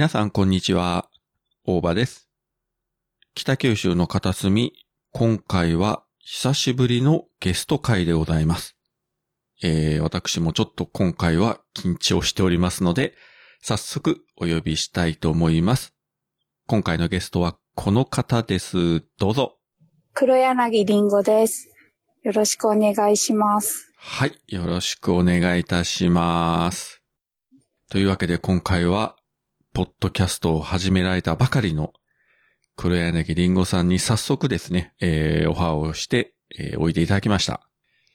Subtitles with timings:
[0.00, 1.10] 皆さんこんにちは。
[1.66, 2.30] 大場です。
[3.34, 4.72] 北九州の片隅、
[5.12, 8.78] 今回は久しぶりのゲスト会でございます。
[9.62, 13.12] えー、私もちょっと今回は緊張しておりますので、
[13.60, 15.94] 早速お呼びしたいと思います。
[16.66, 19.04] 今回のゲストはこの方です。
[19.18, 19.58] どうぞ。
[20.14, 21.68] 黒柳りんごです。
[22.22, 23.92] よろしくお願いします。
[23.98, 24.32] はい。
[24.46, 27.02] よろしくお願いいたします。
[27.90, 29.19] というわけで今回は、
[29.72, 31.92] ポッドキャストを始められたばかりの
[32.76, 37.60] 黒柳りんごさんに早速ですね、えー、オファーをして、えーおいでいただきました。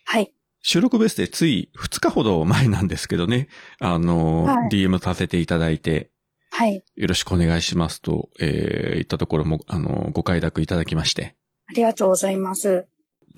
[0.06, 0.34] はい。
[0.62, 3.48] 収録ベースでつい2日ほど前なんですけどね、
[3.80, 6.10] あのーはい DM させていただいて、
[6.52, 6.84] はい。
[6.96, 11.36] よろしくお願いしますと、えー、言ったところも、あのーご快諾いただきまして。
[11.68, 12.88] ありがとうございます。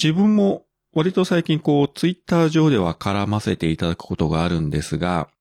[0.02, 5.37] 自分も割と最近こう、ツイッター上では絡ませていただくことがあるんですが、はい。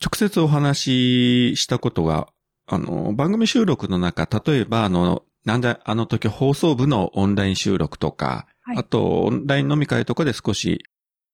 [0.00, 2.28] 直接お話ししたことが、
[2.66, 10.84] あの、番組収録の中、例えばあの、なんだ、あの時放送部のオンライン収録とか、はいあと、オンライン飲み会とかで少し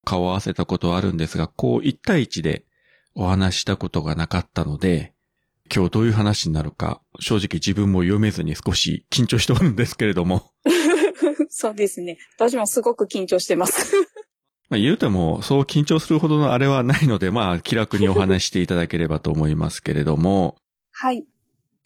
[0.05, 2.65] 顔を合わせたことはあるんですが、こう、一対一で
[3.13, 5.13] お話ししたことがなかったので、
[5.73, 10.51] 今日どういう話になるか、正直自分も読めずに少し緊張しておるんですけれども、
[11.49, 12.17] そうですね。
[12.37, 14.04] 私もすごく緊張してます。
[14.69, 20.55] まあ、言うても、そう緊張するほどのあれはないので、まあ、気楽にお話していただければと思いますけれども、
[20.91, 21.25] はい。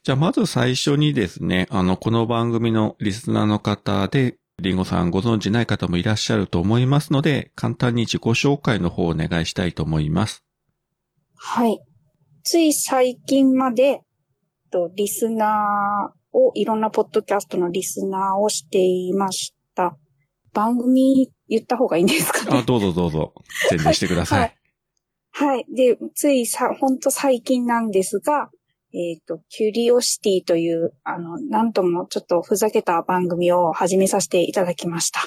[0.03, 10.43] じゃあ、まず最初にですね、あの、この番組のリスナーの方で、リンゴさんご存知ない方もいらっしゃると思いますので、簡単に自己紹介の方をお願いしたいと思います。
[11.35, 11.79] はい。
[12.43, 14.01] つい最近まで、
[14.71, 19.58] とリスナーを、いろんなポッドキャストのリスナーをしていました。
[20.53, 22.59] 番組言った方がいいんですかね？
[22.59, 23.33] あ、どうぞどうぞ、
[23.69, 24.39] 宣伝してください。
[24.39, 24.55] はい
[25.31, 25.65] はい。
[25.73, 28.49] で、ついさ、ほんと最近なんですが、
[28.93, 35.21] えっ、と、キュリオシティという、あの、なんともちょっとふざけた番組を始めさせていただきました。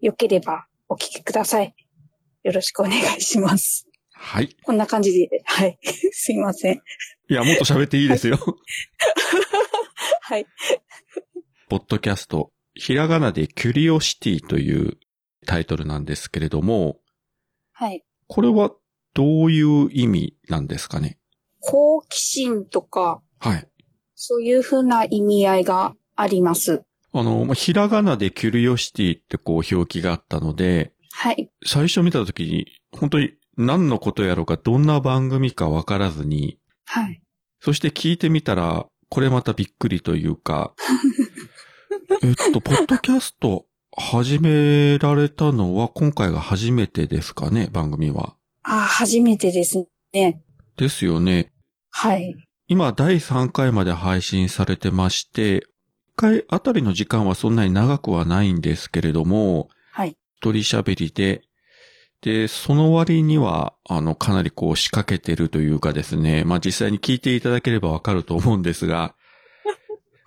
[0.00, 1.74] よければお聞きください。
[2.42, 3.86] よろしくお願いします。
[4.12, 4.56] はい。
[4.62, 5.78] こんな感じで、はい。
[6.12, 6.82] すいません。
[7.28, 8.38] いや、もっと喋っていいですよ。
[10.22, 10.46] はい。
[11.68, 14.98] ポッドキャスト、ひらがなでキュリオシティという
[15.46, 16.98] タイトルなんですけれども、
[17.72, 18.04] はい。
[18.28, 18.70] これは
[19.14, 21.18] どういう意味なんですかね？
[21.60, 23.68] 好奇心とか、はい。
[24.14, 26.82] そういうふうな意味合いがあります。
[27.12, 31.50] あの、まあひらがなでキュリオシティってこう表記があったので、はい。
[31.66, 37.20] 最初見たときに、本当に何のことやろうか、どんな番組かわからずに、はい。
[37.60, 40.72] そして聞いてみたら、これまたびっくりというか、
[42.24, 43.66] えっと、ポッドキャスト
[43.96, 48.36] 始められたのは今回が初めてですかね、番組は。
[48.62, 50.40] あ、初めてですね。
[50.76, 51.50] ですよね。
[51.90, 52.36] はい。
[52.68, 55.62] 今、第3回まで配信されてまして、1
[56.14, 60.16] 回あたりの時間はそんなに長くはないんですけれども、はい。
[60.36, 61.42] 一人喋りで、
[62.20, 69.16] で、その割には、あの、かなりこう仕掛けてるというかですね、まあ実際に聞いていただければわかると思うんですが、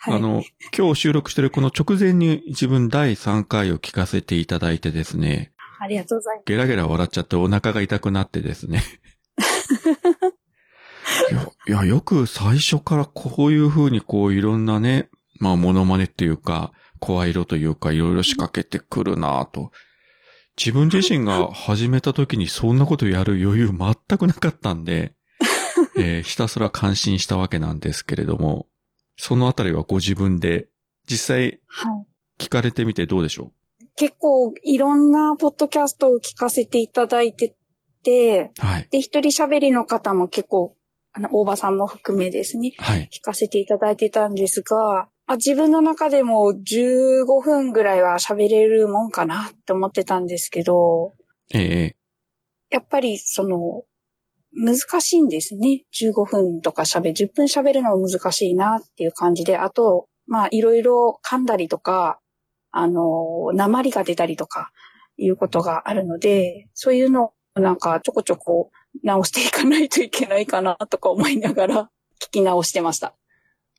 [0.05, 0.15] はい。
[0.15, 0.43] あの、
[0.77, 6.43] 今日収録してるこの直前に自分第3回を聞かせていただいてですね、ありがとうございます。
[6.45, 8.83] ゲラゲラ笑っちゃってお腹が痛くなってですね。
[11.31, 19.71] いや、いや、よく最初からこういう風にこういろんなね、まあモノマネっていうか、声色というかいろいろ仕掛けてくるなぁと。
[20.57, 25.13] 自分自身が始めた時にそんなことやる余裕全くなかったんで、
[25.97, 28.67] えーひたすら感心したわけなんですけれども、
[29.17, 30.67] そのあたりはご自分で
[31.07, 32.05] 実際はい。
[32.37, 33.51] 聞かれてみてどうでしょ
[33.95, 37.55] 結構いろんなポッドキャストを聞かせていただいて
[38.05, 38.87] て、うはい。
[38.91, 40.75] で、一人喋りの方も結構、
[41.11, 43.09] あの、大場さんも含めですね、はい。
[43.11, 51.15] 聞かせていただいてたんですが、あ自分の中でも15分ぐらいは喋れるもんかなって思ってたんですけど、
[51.51, 51.95] ええ
[52.69, 53.83] やっぱりその、
[54.55, 55.83] 難しいんですね。
[55.93, 62.19] 15分とか喋る、10分喋るのは難しいなっていう感じで、あと、まあ、いろいろ噛んだりとか、
[62.71, 64.71] あの、鉛が出たりとか、
[65.17, 68.71] いうことがあるので、そういうのをなんかちょこちょこ
[69.03, 71.89] 直していかないといけないかなとか思いながら
[72.21, 73.15] 聞き直してました。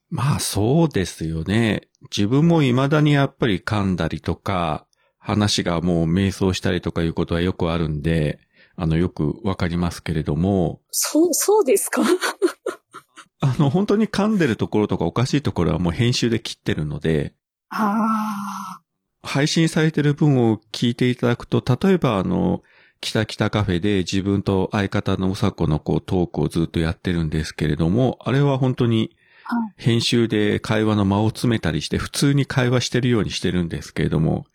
[0.08, 1.88] まあそうですよね。
[2.16, 4.86] 自分も未だにやっぱり噛んだりとか、
[5.18, 8.38] 話がもう迷走したりとかいうことはよくあるんで、
[8.76, 12.02] あの、よくわかりますけれども、そう、そうですか？
[13.40, 17.34] あの、本当に噛んでるところとかおかしいところはもう編集で切ってるので、
[17.68, 18.80] ああ、
[19.22, 22.62] 配信されてる分を聞いていただくと、例えばあの、
[23.00, 29.10] 北北カフェで自分と相方のうさこのこうトークをずっとやってるんですけれども、あれは本当に
[29.44, 29.74] はい。
[29.76, 34.46] 編集で会話の間を詰めたりして普通に会話してるようにしてるんですけれども、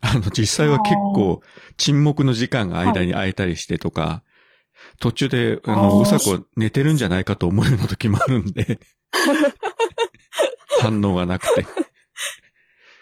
[0.00, 1.42] あの実際は結構
[1.76, 4.22] 沈黙の時間が間に空いたりしてとか、
[4.98, 8.80] 途中で、あの、うさこ寝てるんじゃないかと思うような時もあるんで、
[10.80, 11.62] 反応がなくて。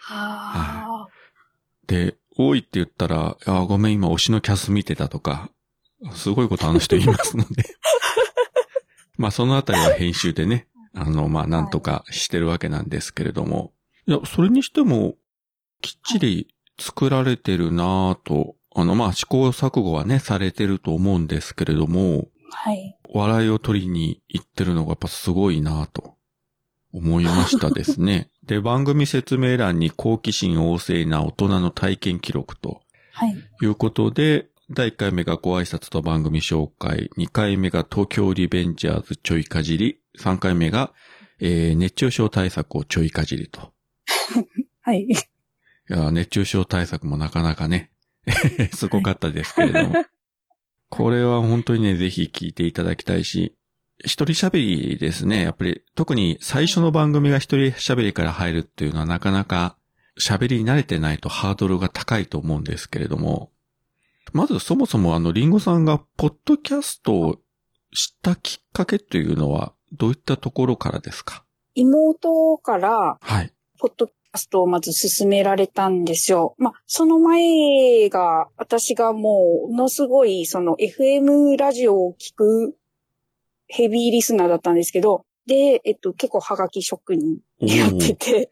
[0.01, 1.07] はあ。
[1.87, 5.51] で、多いって言ったら、あごめん、今推しのキャス見てたとか、
[6.13, 7.63] すごいことあの人言いますので。
[9.17, 13.73] まあ、そのあたりは編集でね、あの、まあ、なんとかしてるわけなんですけれども。
[14.07, 15.15] いや、それにしても、
[15.81, 22.97] きっちり作られてるなぁと、あの、まあ、試行錯誤はね、されてると思うんですけれども、はい。
[23.11, 26.15] 笑いを取りに行ってるのがやっぱすごいなぁと
[26.93, 28.29] 思いましたですね。
[28.45, 32.81] で、番組説明欄に好奇心旺盛な大人の体験記録と
[33.13, 33.35] はい。
[33.61, 40.93] いうことで、第1回目がご挨拶と番組紹介、2回目が東京リベンジャーズちょいかじり、3回目が、
[41.39, 43.73] えー熱中症対策をちょいかじりと。
[44.81, 45.07] はい。
[45.89, 47.91] いや、熱中症対策もなかなかね、
[48.73, 50.05] すごかったですけれども。
[50.89, 53.55] これは本当にね、ぜひ聞いていただきたいし、
[53.99, 54.57] 一人喋
[54.93, 55.43] りですね。
[55.43, 59.77] やっぱり、特に最初の番組が一人喋りから入るっていうのはなかなか
[60.19, 63.51] 喋りに慣れてないとハードルが高いと思うんですけれども、
[64.33, 67.39] まずそもそもあの、リンゴさんがポッドキャストを
[67.93, 71.43] 知ったきっかけというのは、どういったところからですか？
[71.75, 73.51] 妹から、はい。
[73.79, 76.55] ポッドストをまず進められたんですよ。
[76.57, 82.75] まあ、その前が、私がもう、ものすごい、その FM ラジオを聞く
[83.67, 88.51] ヘビーリスナーだったんですけど、で、えっと、結構ハガキ職人やってて、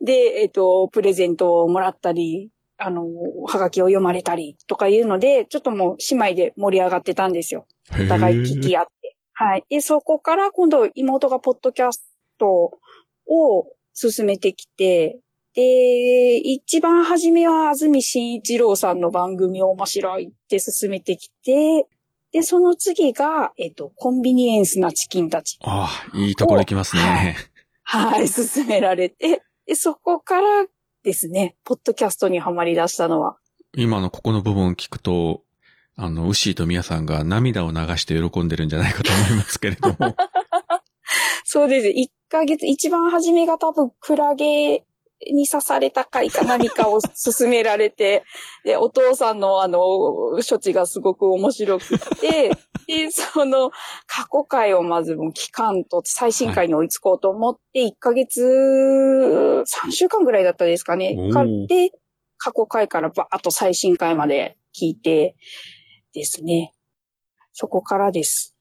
[0.00, 0.12] で、
[0.42, 3.04] えっと、プレゼントをもらったり、あの、
[3.46, 7.66] ハガキを読まれたりとかいうので、ちょっともう姉妹で盛り上がってたんですよ。
[7.92, 9.16] おお互い聞き合って。
[9.34, 9.64] はい。
[9.68, 12.78] で、そこから今度妹がポッドキャスト
[13.26, 15.18] を進めてきて、
[15.54, 21.86] で、一番初めは安住紳一郎さんの番組面白いって進めてきて、
[22.32, 25.58] で、その次が、えっと、コンビニエンスなチキンたち。
[25.62, 27.36] ああ、いいところ行きますね。
[27.82, 30.66] はい、進められて、で、そこから
[31.02, 33.36] ですね、ポッドキャストにはまり出したのは。
[33.76, 35.42] 今のここの部分を聞くと、
[35.96, 40.16] あの、ウッシーとミヤさんが涙を流して喜んでるんじゃないかと思いますけれども。
[41.52, 41.88] そうです。
[41.88, 44.84] 1ヶ月、一番初めが多分クラゲ
[45.32, 48.22] に刺された回か 何かを勧められて、
[48.62, 49.80] で、お父さんのあの、
[50.48, 52.50] 処置がすごく面白くて、
[52.86, 53.72] で、その
[54.06, 61.16] 過去回をまずもう期間と最新回に追いつこうと思って、1ヶ月、3週間ぐらいだったですかね
[61.66, 61.90] で、
[62.38, 65.34] 過去回からバーッと最新回まで聞いて
[66.12, 66.74] ですね。
[67.52, 68.54] そこからです。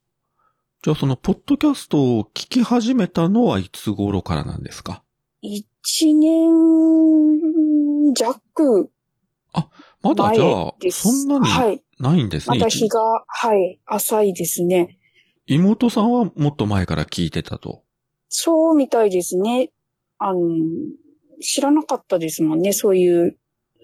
[0.82, 5.04] じゃあその、ポッドキャストを聞き始めたのはいつ頃からなんですか？
[5.42, 8.90] 一年弱
[10.02, 10.74] まだじゃあ。
[10.90, 11.84] そんなにはい。
[12.00, 12.58] ないんですね。
[12.58, 14.98] まだ一日が、はい、浅いですね。
[15.48, 17.84] 妹さんはもっと前から聞いてたと。
[18.30, 19.72] そうみたいですね。
[20.18, 20.40] あの、
[21.42, 22.72] 知らなかったですもんね。
[22.72, 23.38] そういう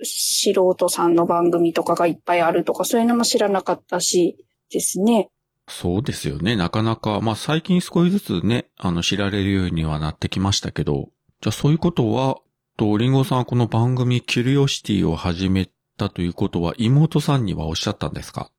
[0.03, 4.37] 素人さんの番組とかがいっぱいあるとか、そういうのも知らなかったし
[4.71, 5.29] ですね。
[5.67, 6.55] そうですよね。
[6.55, 11.09] なかなか、まあ最近少しずつね、あの、知られるようにはなってきましたけど、
[11.41, 12.37] じゃあそういうことは、
[12.77, 18.51] と、リンゴさんはこの番組キュリオシティを始めたということは妹さんにはおっしゃったんですか？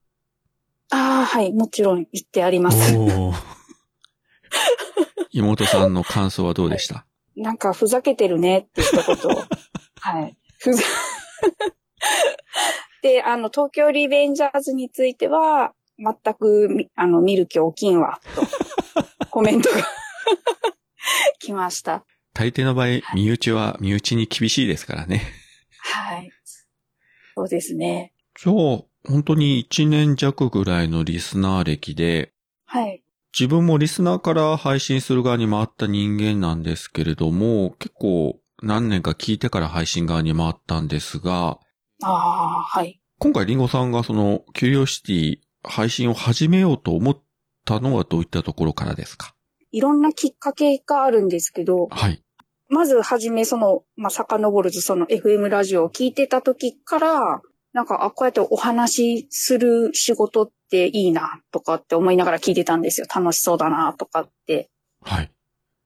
[0.91, 1.53] ああ、はい。
[1.53, 2.97] もちろん言ってあります。
[5.33, 9.43] 妹さんの感想はどうでした、なんかふざけてるねって一言を。
[10.01, 10.37] はい。
[10.59, 10.83] ふざ、
[13.03, 19.77] で、あの、東京リベンジャーズについては、全くみ、あの、見る気起きんわ、と、 コメントが
[21.41, 22.05] 来ました。
[22.35, 25.23] 大抵の場合、身内は身内に厳しいですからね。
[25.81, 26.31] はい。
[27.35, 28.13] そうですね。
[28.39, 28.55] じゃあ、
[29.09, 32.33] 本当に1年弱ぐらいのリスナー歴で、
[32.67, 33.03] はい。
[33.39, 41.59] 自分もリスナーから配信する側に回った人間なんですけれども、結構何年か聞いてから配信側に回ったんですが、
[42.03, 43.01] ああ、はい。
[43.19, 47.19] 今回リンゴさんがそのキュリオシティ配信を始めようと思っ
[47.65, 49.35] たのはどういったところからですか？
[49.73, 52.23] いろんなきっかけがあるんですけど、はい。
[52.69, 57.43] まずはじめその、まあ、遡るとその FM ラジオを聞いてた時から、
[57.73, 63.07] なんか、あ、こうやってお話しする仕事っていいな、とかって思いながら聞いてたんですよ。
[63.15, 64.71] 楽しそうだな、とかって。
[65.03, 65.31] はい。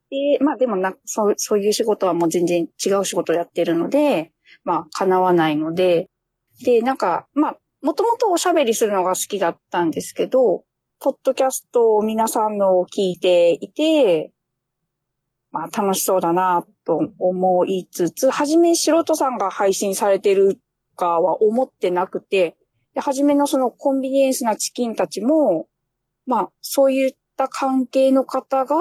[0.09, 4.33] で、まあでもな、そう、そういう仕事はもう全然違う仕事をやってるので、
[4.63, 6.09] まあ、叶わないので、
[6.65, 10.65] で、なんか、まあ、もともとおしゃべりするのが好きだったんですけど、
[11.01, 14.33] ポッドキャストを皆さんのを聞いていて、
[15.51, 20.61] まあ楽しそうだなと思いつつ、はじめ素人さんが配信されてる
[20.97, 22.57] かは思ってなくて、
[22.95, 25.67] で、はじめのそのコンビニエンスなチキンたちも、
[26.27, 28.77] まあそういった関係の方が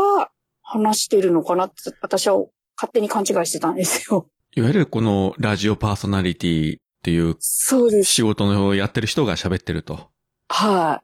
[0.62, 2.36] 話してるのかなって私は
[2.75, 4.27] 勝手に勘違いしてたんですよ。
[4.56, 8.12] いわゆるこのラジオパーソナリティっていうそうです。
[8.12, 10.10] 仕事のやってる人が喋ってると。
[10.50, 11.01] は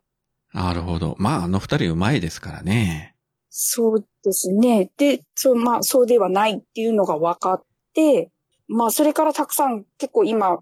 [0.54, 0.58] い。
[0.58, 1.16] なるほど。
[1.20, 3.16] まあ、あの二人うまいですからね。
[3.50, 4.92] そうですね。
[4.98, 8.32] で、そう、まあ、そうではないっていうのが分かって、
[8.68, 10.60] まあ、それからたくさん結構今、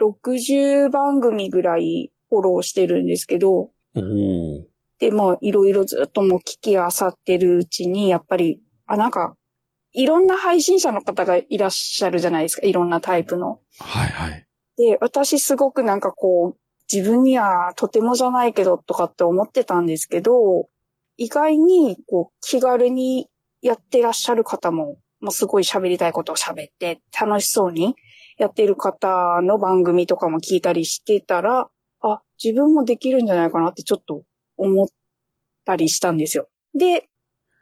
[0.00, 3.70] 60番組ぐらいフォローしてるんですけど。
[5.00, 9.34] で、もいろいろずっともう聞きあさってるうちに、やっぱり、あ、なんか、
[9.92, 12.66] いろんな配信者の方がいらっしゃるじゃないですか。
[12.66, 13.60] いろんなタイプの。
[13.78, 14.46] はいはい。
[14.80, 16.60] で、私すごくなんかこう、
[16.90, 20.68] 自分にはとてもじゃないけどとかって思ってたんですけど、
[21.18, 23.28] 意外にこう気軽に
[23.60, 27.94] やってらっしゃる方も、もうすごい喋りたいことを喋って楽しそうに
[28.38, 31.68] やってる方の番組とかも聞いたりしてたら、
[32.00, 34.22] あ、自分もできるんじゃないかなってちょっと
[34.56, 34.88] 思っ
[35.66, 36.48] たりしたんですよ。
[36.74, 37.10] で、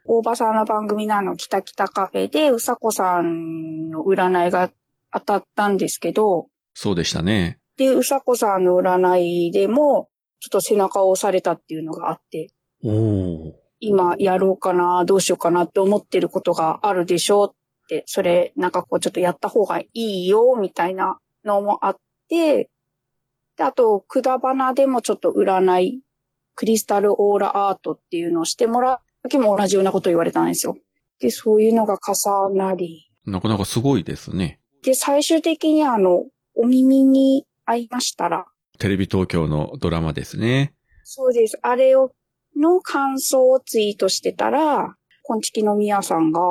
[0.05, 4.71] 大場さんの番組なの、北北カフェで、うさこさんの占いが
[5.11, 6.47] 当たったんですけど、
[6.81, 7.59] そうでしたね。
[7.75, 10.07] で、うさこさんの占いでも、
[10.39, 12.51] ちょっと背中を押されたっていうのがあって。
[13.81, 17.55] 今やろうかな、どうしようかなって思ってることがあるでしょうっ
[17.89, 21.97] て、それなんかこうちょっとやった方がいいよ、みたいなのもあっ
[22.29, 22.69] て、
[23.57, 26.01] であと、くだばなでもちょっと占い、
[26.55, 30.77] クリスタルオーラアートっていうのをしてもらう時も同じようなことを言われたんですよ。
[31.19, 34.61] で、そういうのが重なり、なかなかすごいですね。
[34.81, 36.23] で、最終的にあの、
[36.61, 38.45] お耳に合いましたら、
[38.79, 40.73] テレビ東京のドラマですね。
[41.05, 41.57] そうです。
[41.61, 42.11] あれを、
[42.57, 46.41] の感想をツイートしてたら、コンチキのミヤさんが、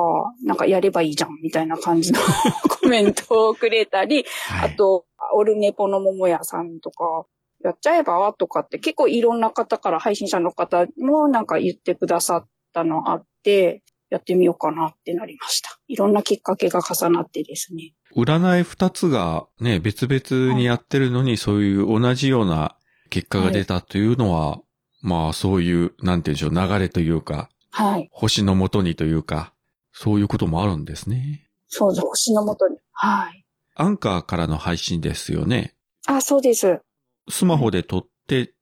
[0.43, 2.19] なんかやればいいじゃん、みたいな感じの
[2.81, 4.71] コメントをくれたり、はい。
[4.73, 7.27] あと、オルネポの桃屋さんとか、
[7.63, 15.79] やっちゃえばとかって結構いろんな方から、配信者の方もなんか言ってくださったのあって、やってみようかなってなりました。
[15.87, 17.93] いろんなきっかけが重なってですね。
[18.15, 22.75] 占い二つがね、別々にやってるのに、そういう同じような
[23.09, 24.59] 結果が出たというのは、
[25.01, 28.09] まあそういう、なんて言うんでしょう、流れというか、はい。
[28.11, 29.53] 星のもとにというか、
[29.91, 31.47] そういうこともあるんですね。
[31.67, 32.07] そうです。
[32.07, 32.77] 星のもとに。
[32.91, 33.45] はい。
[33.75, 35.75] アンカーからの配信ですよね。
[36.07, 36.81] あ、そうです。
[37.29, 38.53] スマホで撮って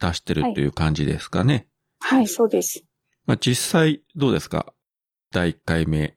[0.00, 1.66] 出してるという感じですかね。
[1.98, 2.84] はい、そうです。
[3.26, 4.72] まあ実際どうですか？
[5.36, 6.16] 第1回目、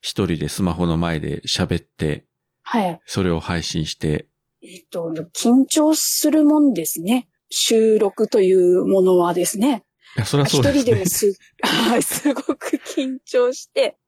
[0.00, 2.24] 一人でスマホの前で喋って、
[2.62, 2.98] はい。
[3.04, 4.28] それを配信して、
[4.62, 7.28] えっと、緊張するもんですね。
[7.50, 9.84] 収録というものはですね。
[10.16, 11.04] いや、そりゃ一そうですね人でも。
[11.04, 13.98] す、 はい、すごく緊張して、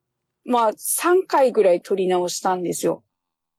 [0.46, 3.04] まあ、3回ぐらい撮り直したんですよ。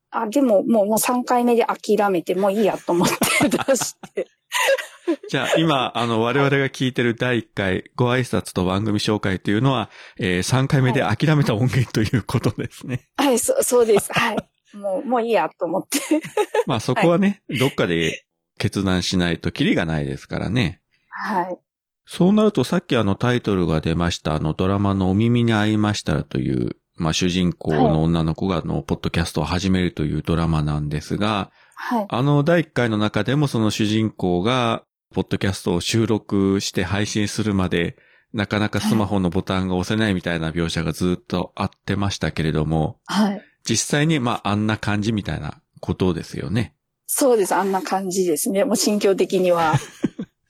[0.10, 4.28] あ、でも、もう、もう3回目で諦めて、もういいやと思って出して。
[5.30, 13.08] じゃあ今、あの、我々が聞いてる第1回ご挨拶と番組紹介というのは、えー3回目で諦めた音源ということですね。
[13.18, 14.12] はい、そそうです。
[14.14, 14.38] はい。
[14.78, 16.00] もう、もういいやと思って。
[16.68, 18.26] まあそこはね、どっかで
[18.58, 20.82] 決断しないとキリがないですからね。
[21.10, 21.58] はい。
[22.06, 32.06] そうなるとさっきあのタイトルが出ましたあのドラマのお耳に合いましたらという、まあ主人公の女の子があの、ポッドキャストを始めるというドラマなんですが、はい。
[32.10, 34.84] あの第1回の中でもその主人公が、
[35.14, 37.96] ポッドキャストを収録して配信するまで、
[38.34, 43.42] なかなかスマホのボタンが押せないみたいな描写がずっとあってましたけれども、はい。
[43.64, 46.76] 実際にまああんな感じみたいなことですよね。
[47.08, 47.56] そうです。
[47.56, 48.66] あんな感じですね。
[48.66, 49.74] もう心境的には。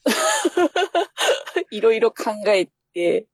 [1.72, 3.28] いろいろ考えて、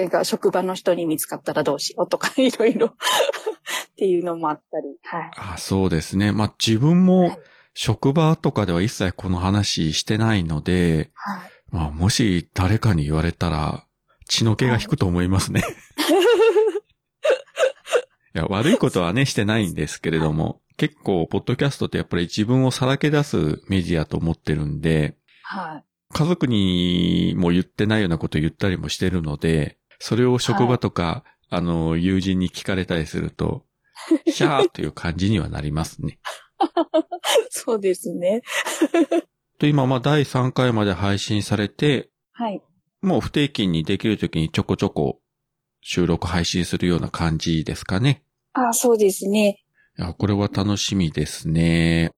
[0.00, 2.94] なんか職場の人に見つかったらどうしようとか、いろいろ っ
[3.96, 4.96] ていうのもあったり。
[5.04, 5.30] はい。
[5.54, 6.32] あそうですね。
[6.32, 7.38] まあ自分もはい
[7.76, 11.40] 職場とかでは一切この話してないので、はい。
[11.70, 13.84] まあもし誰かに言われたら
[14.28, 15.62] 血の気が引くと思いますね。
[18.34, 25.84] いや、悪いことはね、してないんですけれども、結構、ポッドキャストってやっぱり自分をさらけ出すメディアと思ってるんで、はい。
[26.12, 33.64] 家族にも言ってないようなこと言ったりもしてるので、それを職場とか、あの、友人に聞かれたりすると、
[34.28, 36.18] シャーという感じにはなりますね。
[37.50, 38.42] そうですね。
[39.58, 42.62] と、今、まあ、第3回まで配信されて、はい。
[43.00, 45.20] もう不定期にできるときにちょこちょこ
[45.80, 48.24] 収録配信するような感じですかね。
[48.52, 49.64] あ、そうですね。
[49.98, 52.10] いや、これは楽しみですね。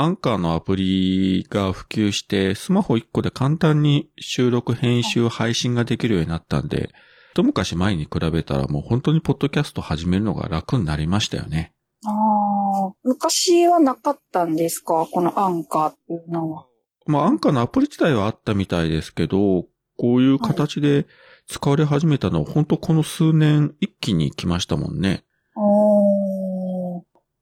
[0.00, 6.90] アンカーのアプリが普及して、スマホ1個で簡単に収録、編集、配信ができるようになったんで、
[7.32, 11.74] 一昔前に比べたらもう本当にポッドキャスト始めるのが楽になりましたよね。
[12.06, 15.04] ああ、昔はなかったんですか？
[15.10, 16.66] このアンカーっていうのは。
[17.06, 19.64] まあ、アンカーのアプリ自体はあったみたいですけど、
[19.96, 21.08] こういう形で
[21.48, 25.24] 使われ始めたのは本当この数年一気に来ましたもんね。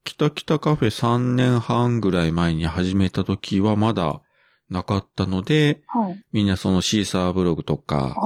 [0.07, 4.23] 北北カフェ3年半ぐらい前に始めた時はまだ
[4.71, 6.25] なかったので、はい。
[6.33, 8.17] みんなそのシーサーブログとか。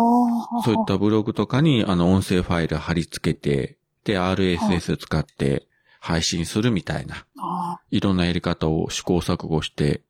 [0.63, 5.67] そういったブログとかにあの音声ファイル貼り付けて、で、RSS 使って
[6.01, 10.03] 配信するみたいな、あいろんなやり方を試行錯誤して、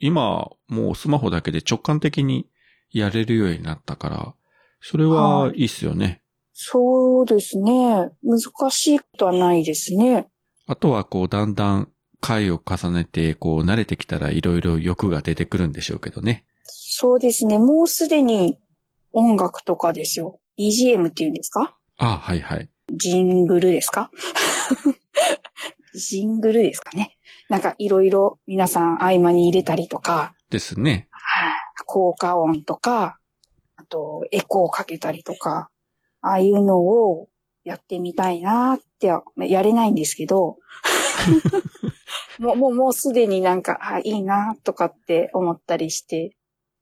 [0.00, 2.48] 今、もうスマホだけで直感的に
[2.90, 4.34] やれるようになったから、
[4.80, 6.22] それはいいっすよね。
[6.52, 8.10] そうですね。
[8.22, 10.28] 難しいことはないですね。
[10.68, 11.88] あとはこう、だんだん
[12.20, 16.44] 回を重ねて、こう、慣れてきたらいろいろ欲が出てくるんでしょうけどね。
[16.64, 17.58] そうですね。
[17.58, 18.58] もうすでに
[19.12, 20.38] 音楽とかですよ。
[20.58, 21.74] BGM っていうんですか？
[21.96, 22.68] あはいはい。
[22.92, 24.10] ジングルですか？
[25.94, 27.16] ジングルですかね。
[27.48, 31.08] なんかいろいろ皆さん合間に入れたりとか、ですね。
[31.10, 31.52] はい
[31.86, 33.18] 効果音とか、
[33.76, 35.70] あとエコーかけたりとか、
[36.20, 37.28] ああいうのを
[37.68, 40.56] やってみたいなって、まあやれないんですけど、
[42.38, 46.36] もう、もう、もうすでになんか、あ、いいなとかって思ったりして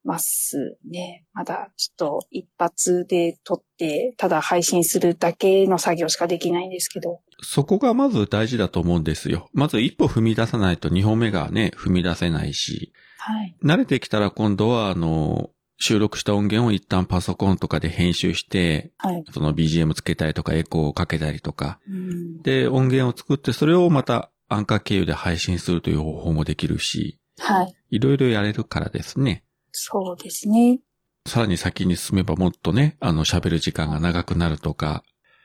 [0.04, 1.24] ますね。
[1.32, 7.20] まだちょっと一発で撮って、ただ配信するだけの作業しかできないんですけど。
[7.42, 9.48] そこがまず大事だと思うんですよ。
[9.52, 13.56] まず一歩踏み出さないと二歩目がね、踏み出せないし、はい。
[13.62, 19.24] 慣れてきたら今度はあの、収録した音源を一旦パソコンとかで編集して、はい。
[19.32, 27.76] その BGM つけたりとかエコーをかけたりとか、うん、で、音源を作ってそれをまたアンカー経由で配信するという方法もできるし、はい。
[27.90, 29.44] いろいろやれるからですね。
[29.72, 30.80] そうですね。
[31.26, 35.02] さらに先に進めばもっとね、あの喋る時間が長くなるとか、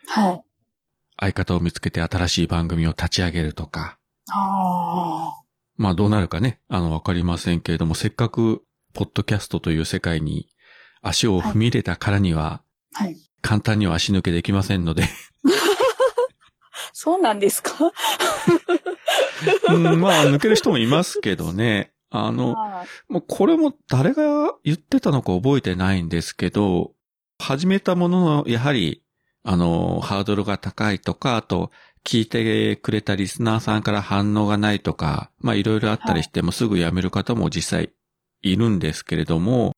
[0.08, 0.44] はい。
[1.20, 3.98] 相方を見つけて新しい番組を立ち上げるとか、
[4.30, 5.44] ああ。
[5.76, 10.48] まあどうなるかね、あのわかりませんけれども、せっかく、ポッドキャストという世界に
[11.02, 12.62] 足を踏み入れたからには、
[12.94, 13.18] はい。
[13.42, 15.04] 簡単には足抜けできませんので、
[16.94, 17.72] そうなんですか？
[19.70, 23.12] うん、まあ抜ける人もいますけどね、あの、はい。
[23.14, 26.92] もうこれも誰が言ってたのか覚えてないんですけど、
[27.40, 29.04] 始めたものの、やはり、
[29.44, 31.72] あの、ハードルが高いとか、あと、
[32.06, 37.92] 聞いてくれたリスナーさんから反応がないとか、まあいろいろあったりしてもすぐ辞める方も実際
[38.42, 39.74] いるんですけれども、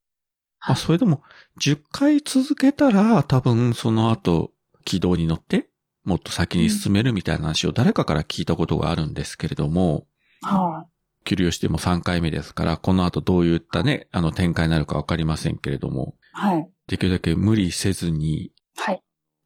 [0.60, 1.22] まあそれでも
[1.60, 4.52] 10回続けたら多分その後
[4.86, 5.68] 軌道に乗って
[6.06, 10.06] もっと先に進めるみたいな話を誰かから聞いたことがあるんですけれども、
[10.42, 10.86] は
[11.24, 16.38] キュリオシティも3回目ですから、この後どういったね、あの展開になるかわかりませんけれども、い。
[16.48, 16.70] はい。
[16.88, 19.02] できるだけ無理せずに、はい。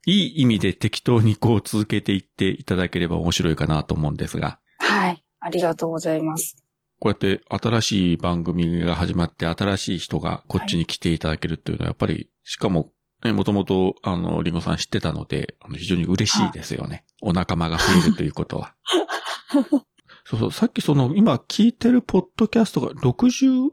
[0.07, 5.23] いい意味で適当にこう続けていっていただければ面白いかなと思うんですが、はい。
[5.39, 6.55] ありがとうございます。
[6.99, 12.91] こうやって新しい番組が始まって新しい人がこっちに来ていただけるっていうのはやっぱり、しかも、
[13.23, 17.03] もともと、あの、リンゴさん知ってたので、あの非常に嬉しいですよね。
[17.21, 18.75] お仲間が増えるということは。
[20.25, 23.69] そうそう、さっきその、今聞いてるポッドキャストが60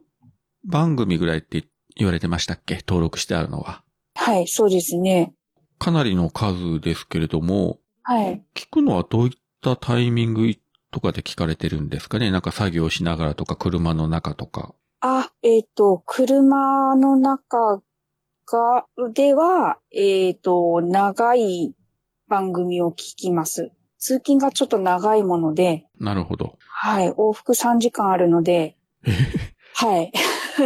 [0.67, 2.77] 番組ぐらいって言われてましたっけ？
[2.87, 3.83] 登録してあるのは。
[4.15, 5.35] はい、そうですね。
[5.79, 8.45] かなりの数ですけれども、はい。
[8.55, 10.47] 聞くのはどういったタイミング？
[10.94, 12.30] とかで聞かれてるんですかね？
[12.30, 14.76] なんか作業しながらとか車の中とか。
[15.00, 17.83] あ、えっ、と、車の中
[18.46, 21.74] が、では、えっ、と、長い
[22.28, 23.72] 番組を聞きます。
[23.98, 26.59] 通勤がちょっと長いもので、なるほど。
[26.61, 28.76] はい、往復3時間あるので、
[29.74, 30.12] はい。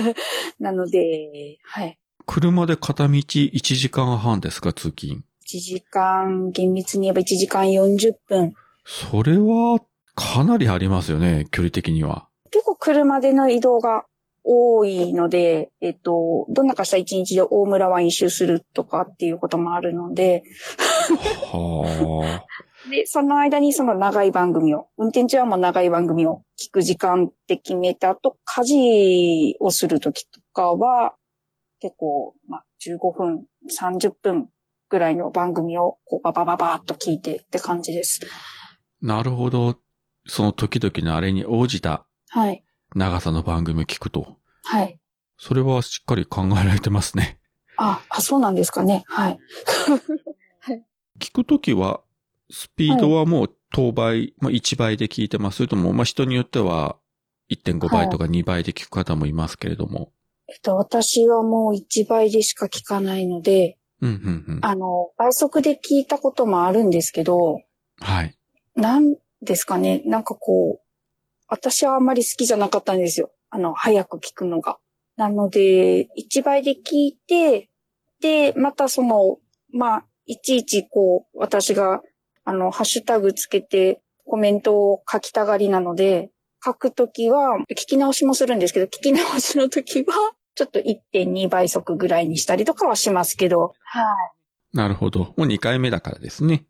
[0.60, 1.98] なので、はい。
[2.26, 4.74] 車で片道1時間半ですか？
[4.74, 5.24] 通勤。
[5.46, 8.52] 1時間、厳密に言えば1時間40分。
[8.84, 9.80] それは、
[10.18, 12.28] かなりありますよね、距離的には。
[12.50, 14.04] 結構車での移動が
[14.42, 20.42] 多いので、えっと、どんなかした一日で大村湾一周するとかっていうこともあるので、
[21.52, 22.42] は
[22.90, 31.14] で、その間にその長い番組を、運転中はもう長い番組を聞く時間って決めた後、家事をするときとかは、
[31.80, 34.48] 結構、まあ、15分、30分
[34.88, 38.20] ぐらいの番組を、こう、ババババーっと聞いてって感じです。
[38.24, 39.06] あ。
[39.06, 39.76] なるほど。
[40.28, 42.62] その時々のあれに応じたはい。
[42.94, 44.36] 長さの番組を聞くと。
[44.64, 44.98] はい。
[45.38, 47.38] それはしっかり考えられてますね。
[47.76, 49.04] あ、あ、そうなんですかね。
[49.06, 49.38] はい。
[51.20, 52.02] 聞くときは、
[52.50, 55.58] スピードはもう当倍、まあ1倍で聞いてます。
[55.58, 56.96] それとも、まあ人によっては、
[57.50, 60.12] 1.5倍とか2倍で聞く方もいますけれども。
[60.48, 64.60] えっと、私はもう1倍でしか聞かないので、うん、うん、うん。
[64.62, 67.60] あの、倍速で聞いたこともあるんですけど、
[68.00, 68.36] はい。
[68.76, 70.88] なんですかね、なんかこう、
[71.48, 73.30] 私はあんまり好きじゃなかったんですよ。
[73.50, 74.78] あの、早く聞くのが。
[75.16, 77.70] なので、1倍で聞いて、
[78.20, 79.38] で、またその、
[79.72, 82.02] まあ、いちいちこう、私が、
[82.44, 86.30] あの、ハッシュタグつけてコメントを書きたがりなので、
[86.64, 94.76] 書くときは、聞き直しもするんですけど、聞き直しのときは、ちょっと1.2倍速ぐらいにしたりとかはしますけど、はい。
[94.76, 95.20] なるほど。
[95.20, 96.66] もう2回目だからですね。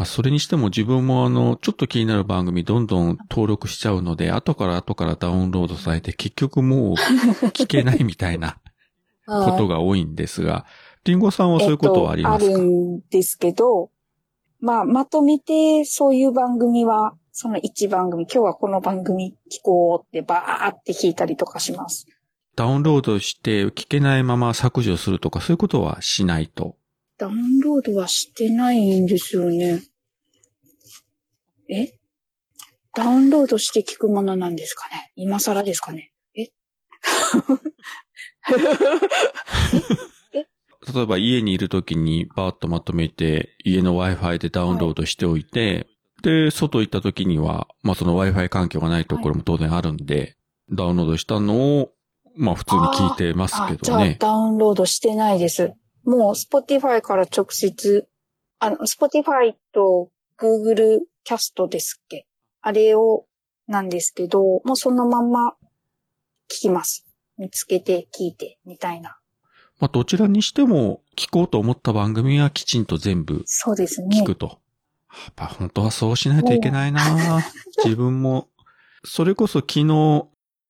[0.00, 8.56] まあ、それにしても自分もあの、ちょっと気になる番組どんどん登録しちゃうので、後から後からダウンロードされて結局もう聞けないみたいな
[9.28, 10.64] ことが多いんですが、
[11.04, 13.90] リンゴさんはそういうことはありますか、えっと、あるんですけど、
[14.58, 22.06] まあ、まとめてそういう番組は、その1番組、今日はこの番組聞こうってバーって聞いたりとかします。
[22.56, 26.79] ダウンロードして聞けないまま削除するとかそういうことはしないと？
[27.20, 29.82] ダウンロードはしてないんですよね。
[31.68, 31.92] え？
[32.94, 35.12] ダウンロードして聞くものなんですかね？
[35.16, 36.12] 今更ですかね？
[36.34, 36.46] え？
[40.94, 45.86] 例えば家にいるときにバーッとまとめて家の Wi-Fi でダウンロードしておいて、
[46.22, 50.38] で、外行ったときには、まあその Wi-Fi 環境がないところも当然あるんで、
[50.72, 51.92] ダウンロードしたのを、
[52.34, 54.16] まあ普通に聞いてますけあじゃあどね。
[54.18, 55.74] ダウンロードしてないです。
[56.04, 58.08] もう Spotify から直接、
[58.58, 62.26] あの、Spotify と Google キャストですっけ？
[62.62, 63.26] あれを、
[63.66, 65.50] なんですけど、もうそのまんま
[66.50, 67.06] 聞きます。
[67.38, 69.18] 見つけて聞いて、みたいな。
[69.78, 74.26] まあどちらにしても聞こうと思った番組はきちんと全部そうですね聞。
[74.26, 74.46] くと。
[74.46, 74.52] や
[75.30, 77.00] っぱ本当はそうしないといけないな
[77.84, 78.48] 自分も、
[79.04, 80.26] それこそ昨日、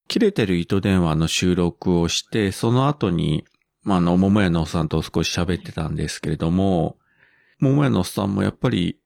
[0.08, 3.44] 切れてる糸電話の収録をして、その後に、
[3.82, 6.98] まあ、あの、桃屋のおっさんと少し喋ってたんですけれども、
[7.60, 8.98] 桃屋のおっさんもやっぱり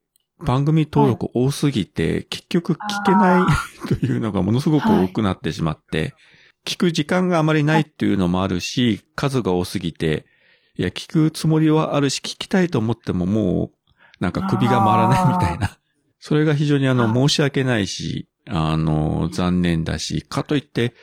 [0.45, 3.43] 番組登録多すぎて、結局聞けない
[3.89, 6.15] というのがものすごく多くなってしまって、
[6.67, 10.27] 聞く時間があまりないっていうのもあるし、数が多すぎて、
[10.77, 15.79] いや、聞くつもりはあるし、聞きたいと思ってももう、なんか首が回らないみたいな。
[16.19, 20.95] それが非常にあの、申し訳ないし、あの、残念だし、かといって、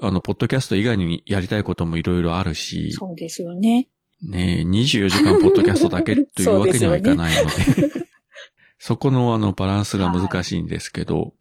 [0.00, 3.88] あの、ポッドキャスト以外にやりたいこともいろいろあるし、そうですよね。
[4.22, 8.06] ねえ、24時間ポッドキャストだけという わけにはいかないので、
[8.78, 11.34] そこのあの、バランスが難しいんですけど、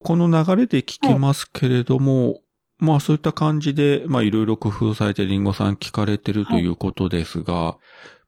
[0.00, 2.40] この流れで聞きますけれども、
[2.78, 7.78] まあそういった感じで、まあいろいろ工夫されてリンゴさん聞かれてるということですが、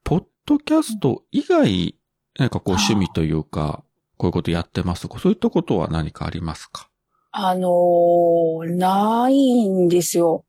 [0.04, 1.96] ポッドキャスト以外、
[2.38, 3.82] 何かこう趣味というか、
[4.16, 6.88] こういうことやってますとか、そういったことは何かありますか？
[7.37, 10.44] あのーないんですよ。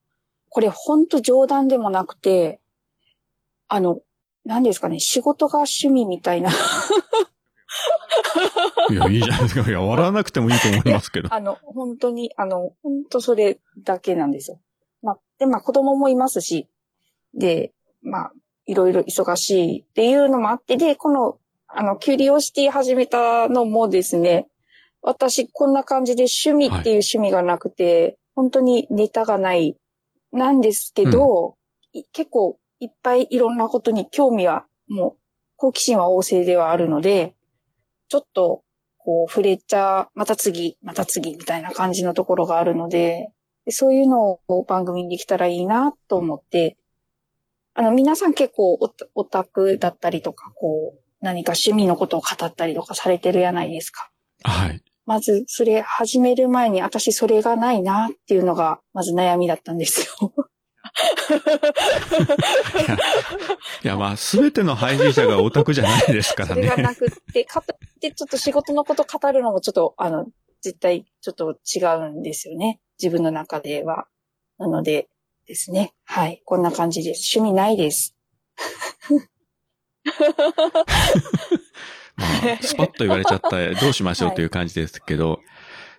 [0.49, 2.59] これほんと冗談でもなくて、
[3.67, 4.01] あの、
[4.45, 6.51] 何ですかね、仕事が趣味みたいな。
[8.91, 9.67] いや、いいじゃないですか。
[9.67, 11.33] いや、笑わなくてもいいと思いますけど。
[11.33, 14.59] あの、本当に、あの、本当それだけなんですよ。
[15.01, 16.69] まあ、で、まあ子供もいますし、
[17.33, 18.31] で、まあ、
[18.67, 24.47] いろいろ忙しいっていうのもあって、で、この、あの、キュリオシティ始めたのもですね、
[25.07, 29.77] 私こんな感じで趣味っていう趣味がなくて、本当にネタがない、
[30.31, 31.55] なんですけど、
[31.93, 35.15] い結構いっぱいいろんなことに興味は、もう、
[35.57, 37.35] 好奇心は旺盛ではあるので、
[38.09, 38.63] ちょっと、
[38.97, 43.29] こう、触れちゃ、また次、また次みたいな感じのところがあるので、
[43.65, 46.77] でそういうのを番組にできたらいいなと思って、
[47.75, 54.09] あの、皆さん結構オタオタクだったりとか、こう、何か趣味のことを語ったりとかされてるやないですか。
[54.43, 54.81] はい。
[55.05, 60.33] まず、それ始める前に、私それがないなっていうのが、まず悩みだったんですよ。
[63.83, 66.83] いや、まあ、すべての配信者がオタクじゃないですからそれがね。
[66.83, 70.25] なくって、かといってちょっと仕事のこと語るのもちょっと、あの、
[70.61, 72.79] 絶対ちょっと違うんですよね。
[73.01, 74.07] 自分の中では。
[74.57, 75.09] なので
[75.47, 75.93] ですね。
[76.05, 76.41] はい。
[76.45, 77.37] こんな感じです。
[77.37, 78.15] 趣味ないです。
[82.17, 85.41] まあ、スパッと言われちゃったらどうしましょうという感じですけど、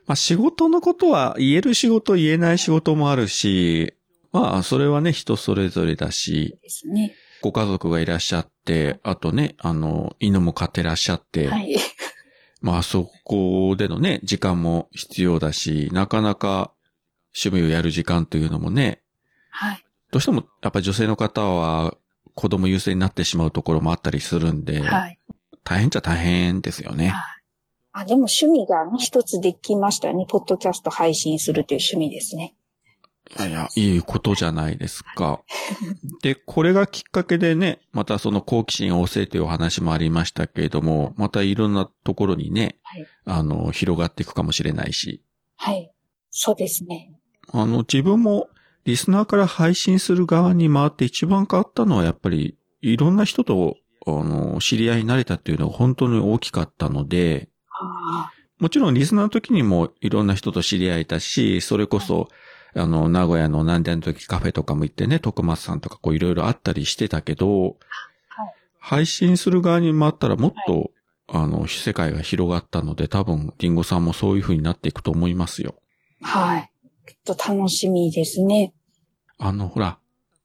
[0.06, 3.94] まあ仕事のことは言える仕事言えない仕事もあるし、
[4.32, 7.14] まあそれはね人それぞれだし、ですね。
[7.42, 11.76] ご家族がいらっしゃって、あとね、あの、犬も飼ってらっしゃって、はい。
[12.60, 16.72] まあそこでのね、時間も必要だし、なかなか
[17.36, 19.02] 趣味をやる時間というのもね、
[19.50, 19.84] はい。
[20.10, 21.94] どうしてもやっぱり女性の方は
[22.34, 25.18] 子供優先になってしまうところもあったりするんで、はい。
[25.66, 27.08] 大変っちゃ大変ですよね。
[27.08, 27.36] はい
[27.98, 30.26] あ、でも趣味がね一つできましたね。
[30.28, 32.54] ポッドキャスト配信するという趣味ですね。
[33.38, 35.40] いやいや、いいことじゃないですか。
[36.22, 43.06] で、これがきっかけでね、またその好奇心旺盛というお話もありましたけれども、またいろんなところにね、はい。
[43.24, 45.22] あの、広がっていくかもしれないし、
[45.56, 45.90] はい。
[46.30, 47.14] そうですね。
[47.50, 48.50] あの、自分も
[48.84, 62.28] リスナーから配信する側に回って一番変わったのはやっぱり、いろんな人と、あの、知り合いになれたっていうのが本当に大きかったので、あもちろんリスナーの時にもいろんな人と知り合えたし、それこそ、
[62.74, 67.74] あの、名古屋の何年の時カフェとかも行ってね、徳松さんとかこういろいろあったりしてたけど、はい
[68.88, 70.92] 配信する側に回ったらもっと、
[71.26, 75.74] あの、世界が広がったので、多分、リンゴさんもそういう風になっていくと思いますよ。
[76.22, 76.70] あはい。
[77.04, 78.74] ちょっと楽しみですね。
[79.38, 79.98] あの、ほら、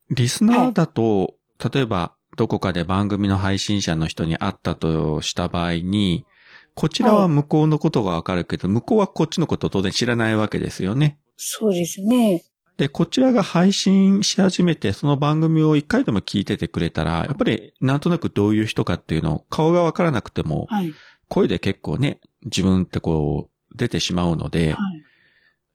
[0.10, 1.36] リスナーだと、
[1.71, 6.25] 例えば、どこかで番組の配信者の人に会ったとした場合に、
[6.73, 11.19] こちらは向こうのことがわかるけど、向こうはこっちのことを当然知らないわけですよね。
[11.38, 12.43] そうですね。
[12.77, 20.91] で、こちらが配信し始めて、その番組を一回でも聞いててくれたら、やっぱりなんとなくどういう人かっていうのを顔がわからなくても、はい。
[21.27, 25.04] 声で結構ね、自分ってこう、出てしまうので、はい。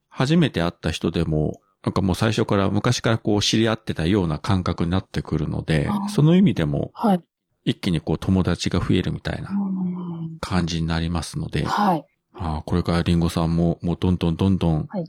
[0.08, 7.20] 初めて会った人でも、なんかもう最初から昔からこう知り合ってたような感覚になってくるのでその意味でもはい。
[7.64, 12.04] 一気にこう友達が増えるみたいなうん感じになりますので、はい。
[12.34, 15.04] あーこれからリンゴさんももうどんどんどんどん、はい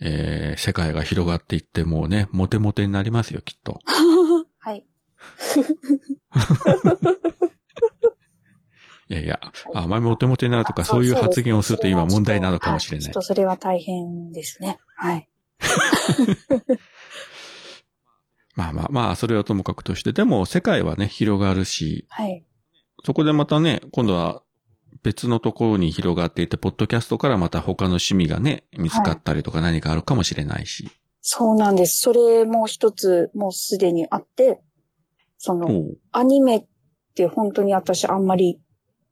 [0.00, 3.78] えー世界が広がっていってもうね、モテモテになりますよ、きっと。
[4.58, 4.84] はい。
[9.08, 9.40] いやいや、
[9.74, 13.26] あまりモテモテになるとかそういう発言をすると今問題なのかもしれないはちょっと。
[13.28, 14.78] それは大変ですね。
[14.96, 15.28] はい。
[18.54, 22.44] まあまあまあ、それはともかくとして、でも世界はね、広がるし、はい。
[23.04, 24.42] そこでまたね、今度は
[25.02, 30.90] 別のところに広がっていて、ポッドキャストからまた他の趣味がね、見つかったりとか何かあるかもしれないし。
[31.22, 31.98] そうなんです。
[31.98, 34.60] それも一つ、もうすでにあって、
[35.38, 36.66] その、おうアニメっ
[37.14, 38.60] て本当に私あんまり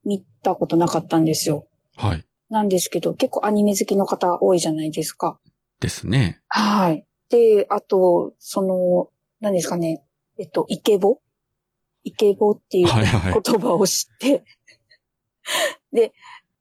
[0.04, 1.66] 見たことなかったんですよ。
[1.96, 2.24] はい。
[2.50, 5.40] なんですけど、結構アニメ好きの方多いじゃないですか。
[5.80, 6.40] ですね。
[6.48, 7.06] はい。
[7.28, 10.04] で、あと、その、何ですかね、
[10.38, 11.20] えっと、イケボ？
[12.04, 12.86] イケボっていう。
[12.86, 14.44] 言葉を知って、
[15.92, 16.12] で、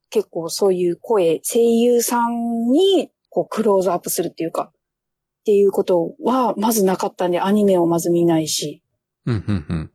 [0.10, 8.84] 結構そういう声、声優さんにこうクローズアップするっていうか、っていうことはまずなかったんで、アニメをまず見ないし、
[9.26, 9.92] うん、うん、うん。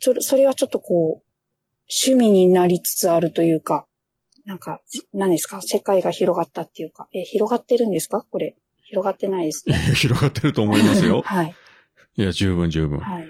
[0.00, 1.26] それはちょっとこう、
[2.04, 3.86] 趣味になりつつあるというか、
[4.50, 4.80] なんか、
[5.14, 5.62] 何ですか？
[5.62, 8.26] 世界が広がったっていうか、え、広がってるんですか？
[8.28, 8.56] これ。
[8.82, 9.76] 広がってないですね。
[9.94, 11.22] 広がってると思いますよ。
[11.24, 11.54] はい。
[12.16, 12.98] いや、十分十分。
[12.98, 13.28] はい。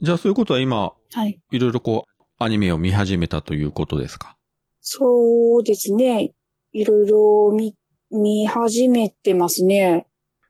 [0.00, 1.38] じゃあそういうことは今、はい。
[1.52, 4.36] いろいろこう、アニメを見始めたということですか？
[4.80, 6.32] そうですね。
[6.72, 7.76] いろいろ見、
[8.10, 10.08] 見始めてますね。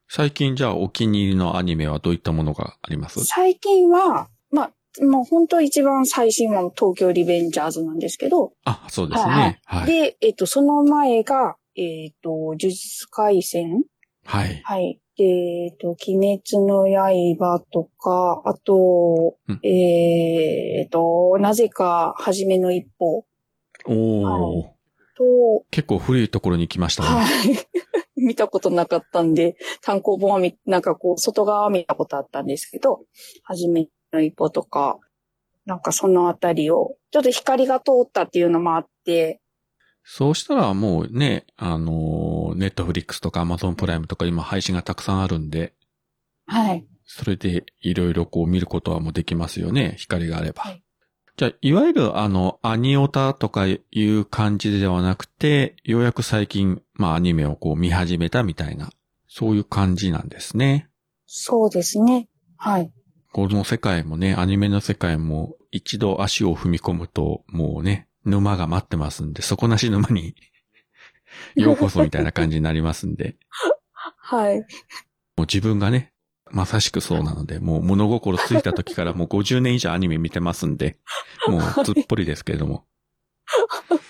[0.08, 3.22] 最近じゃあお気に入りのアニメはどういったものがあります？
[3.26, 9.60] 最近は、まあ、もう本当一番最新は東京リベンジャーズなんですけど、あ、そうですはいね。
[9.64, 9.86] はい。
[9.86, 13.84] で、えっと、その前が、えっと、呪術回戦
[14.24, 14.60] はい。
[14.64, 15.00] はい。
[15.16, 23.24] で、えっと、鬼滅の刃とか、あと、うんえっと、なぜか、はじめの一歩
[23.86, 24.62] おー、
[25.16, 27.08] と、結構古いところに来ましたね。
[27.08, 27.24] はい。
[28.16, 33.04] 見たことなかったんで、単行本は見、なんかこう、外側は見たことあったんですけど、
[33.42, 34.98] はじめの一歩とか、
[35.64, 39.40] なんかそのあたりを、ちょっと光が通ったっていうのもあって、
[40.08, 45.74] そうしたらもうね、あのネットフリックスとかアマゾンプライムとか今配信がたくさんあるんで、
[46.46, 46.86] はい。
[47.04, 50.62] それでいろいろこう見ることはもうできますよね、光があれば。
[50.62, 50.82] はい
[51.36, 58.88] じゃあ、いわゆるあの、アニオタとかいう感じではなくて、ようやく最近、まあアニメをこう見始めたみたいな、
[59.28, 60.88] そういう感じなんですね。
[61.26, 62.30] そうですね。
[62.56, 62.90] はい。
[63.36, 70.34] この世界もね、アニメの世界も一度足を踏み込むと、もうね、沼が待ってますんで、底なし沼に
[71.54, 73.36] ようこそみたいな感じになりますんで、
[74.16, 74.60] はい。
[74.60, 76.14] もう自分がね、
[76.50, 80.96] まさしくそうなので、もう物心ついた時からもう50年以上アニメ見てますんで、
[81.46, 82.86] もうつっぽりですけれども。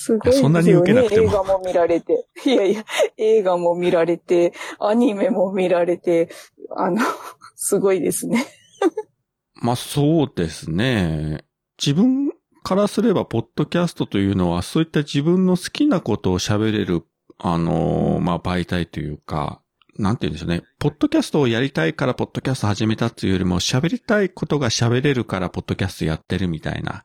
[0.00, 0.42] すごいですよね。
[0.42, 2.26] そんなに受けなくても映画も見られて。
[2.46, 2.84] いやいや、
[3.18, 6.30] 映画も見られて、アニメも見られて、
[6.74, 7.02] あの、
[7.54, 8.46] すごいですね。
[9.60, 11.44] まあそうですね。
[11.78, 12.32] 自分
[12.62, 17.02] からすれば、ポッドキャストというのは、そういった自分の好きなことを喋れる、
[17.36, 19.60] あのーまあ媒体というか、
[19.98, 20.62] なんて言うんでしょうね。
[20.78, 27.04] ポッドキャストをやりたいから、ポッドキャスト始めたっていうよりも、喋りたいことが喋れるから、ポッドキャストやってるみたいな。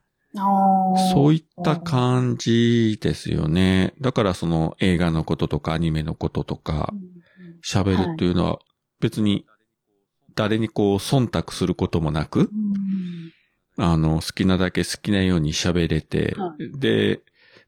[1.14, 3.94] そういいった感じですよね。
[4.02, 6.94] だからその映画のこととかアニメのこととか
[7.64, 8.60] 喋るっていうのは
[9.00, 9.46] 別に
[10.36, 12.50] 誰にこう忖度することもなく、
[13.78, 17.22] あの、好きなだけ好きなように喋れて、はで、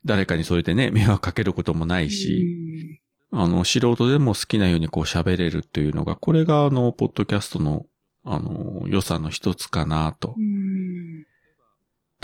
[0.05, 3.01] 誰かにそれでね、迷惑かけることもないし、
[3.31, 7.85] あの、素人でも好きなようにこう喋れるっていうのが、これがあの、ポッドキャストの、
[8.23, 10.35] あの、良さの一つかなと。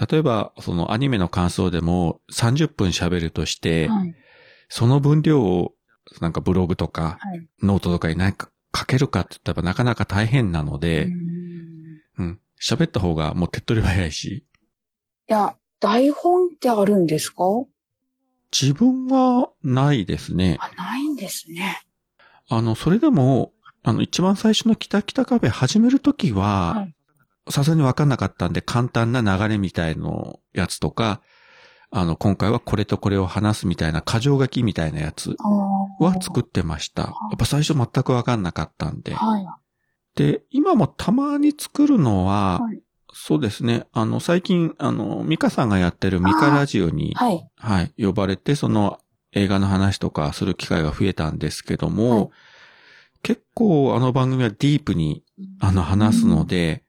[0.09, 4.15] 例えば、そのアニメの感想でも30分喋るとして、はい。
[4.69, 5.73] その分量を、
[6.21, 7.47] なんかブログとか、はい。
[7.61, 11.09] ノートとかに何か書けるかって言ったらなかなか大変なので、
[12.17, 12.39] うん。
[12.61, 14.43] 喋った方がもう手っ取り早いし、い
[15.27, 17.43] や、台本ってあるんですか？
[18.57, 20.57] 自分はないですね。
[20.59, 21.81] あ、ないんですね。
[22.49, 23.51] あの、それでも、
[23.83, 26.95] あの、一番最初の北北カフェ始めるときは、はい
[27.49, 31.21] さすがにわかんなかったんで、簡単な流れみたいのやつとか、
[31.91, 35.35] あの、今回はこれとこれを話すみたいな箇条書きみたいなやつ
[35.99, 37.03] は作っってました。
[37.03, 39.13] やっぱ最初全くわかんなかったんで。
[39.13, 39.45] はい。
[40.15, 42.81] で、今もたまに作るのは、はい
[43.15, 43.85] そうですね。
[43.93, 47.47] あの、最近、あの、ミカさんがやってるミカラジオに、はい。
[47.57, 48.97] はい、呼ばれて、その
[49.33, 52.29] 映画の話とかする機会が増えたんですけども、はい
[53.23, 55.23] 結構あの番組はディープに、
[55.61, 56.82] あの、話すので、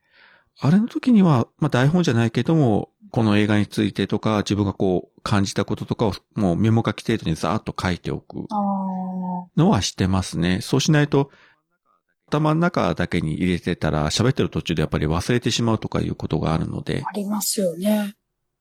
[0.61, 8.47] あれの時には、まあ台本じゃないけども、この映画についてとか、自分がこう感じたこととかを、もうメモ書き程度にザーッと書いておく。
[9.57, 10.61] のはしてますね。
[10.61, 11.31] そうしないと、
[12.29, 18.15] 頭の中だけに入れてたら、喋ってる途中でやっぱり忘れてしまうとかいうことがあるので、ありますよね。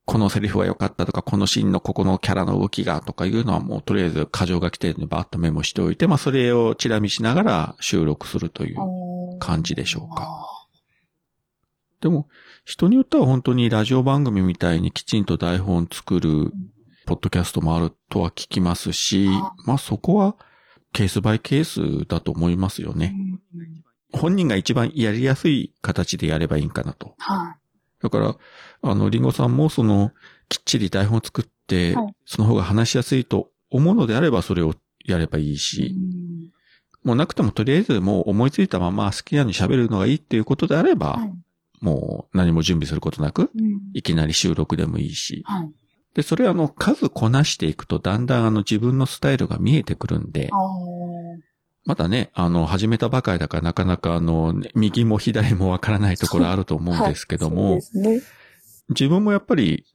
[0.06, 10.53] このセリフは良かったとか、このシーンのここのキャラの動きがとかいうのはもうとりあえず過剰書き程度にバーッとメモしておいて、まあそれをチラ見しながら収録するという感じでしょうか。
[12.04, 12.28] でも、
[12.66, 16.52] 人によっては本当にラジオ番組みたいにきちんと台本作る
[17.06, 19.30] ポッドキャストもあるとは聞きますし、
[19.66, 20.36] まあそこは
[20.92, 23.16] ケースバイケースだと思いますよね。
[23.54, 23.84] うん
[24.16, 27.16] 本人が一番やりやすい形でやればいいんかなと。
[27.18, 28.04] はい。
[28.04, 28.38] だから、
[28.84, 30.12] あの、リンゴさんもその、
[30.50, 36.52] きっちり台本を作って、はいその方が話しやすいと思うのであればそれをやればいいし、うん
[37.04, 41.34] もうなくてもとりあえずもう思いついたまま好きなように喋るのがいいっていうことであれば、はい。
[41.84, 45.44] もう何も準備することなく、うんいきなり収録でもいいし。
[45.46, 45.72] はい。
[46.16, 50.56] で、それあの、数こなしていくとだんだんあの自分のスタイルが見えてくるんであ、
[51.86, 58.22] まだね、あの、始めたばかりだからなかなかあの、ね右も左もわからないところあると思うんですけども、 そうですね。
[58.90, 59.86] 自分もやっぱり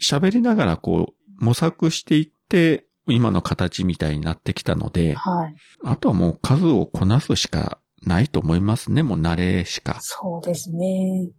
[0.00, 5.54] 喋りながらこう模索していって今の形みたいになってきたので、はい。
[5.84, 9.02] あとはもう数をこなすしかないと思いますね。
[9.02, 9.98] もう慣れしか。
[10.00, 11.30] そうですね。